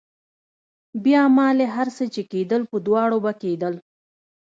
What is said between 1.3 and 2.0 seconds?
مالې هر